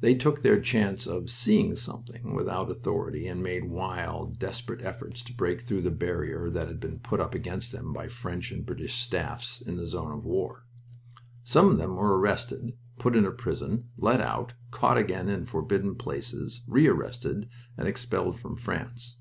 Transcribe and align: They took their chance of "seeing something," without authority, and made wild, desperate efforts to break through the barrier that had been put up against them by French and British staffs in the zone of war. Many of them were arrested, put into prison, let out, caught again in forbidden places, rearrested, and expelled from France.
They 0.00 0.14
took 0.14 0.40
their 0.40 0.58
chance 0.58 1.06
of 1.06 1.28
"seeing 1.28 1.76
something," 1.76 2.34
without 2.34 2.70
authority, 2.70 3.26
and 3.26 3.42
made 3.42 3.64
wild, 3.68 4.38
desperate 4.38 4.82
efforts 4.82 5.22
to 5.24 5.34
break 5.36 5.60
through 5.60 5.82
the 5.82 5.90
barrier 5.90 6.48
that 6.48 6.66
had 6.68 6.80
been 6.80 6.98
put 6.98 7.20
up 7.20 7.34
against 7.34 7.72
them 7.72 7.92
by 7.92 8.08
French 8.08 8.50
and 8.50 8.64
British 8.64 8.94
staffs 8.94 9.60
in 9.60 9.76
the 9.76 9.84
zone 9.86 10.12
of 10.12 10.24
war. 10.24 10.64
Many 11.54 11.68
of 11.68 11.76
them 11.78 11.94
were 11.96 12.18
arrested, 12.18 12.72
put 12.98 13.14
into 13.14 13.30
prison, 13.32 13.90
let 13.98 14.22
out, 14.22 14.54
caught 14.70 14.96
again 14.96 15.28
in 15.28 15.44
forbidden 15.44 15.94
places, 15.96 16.62
rearrested, 16.66 17.46
and 17.76 17.86
expelled 17.86 18.38
from 18.40 18.56
France. 18.56 19.18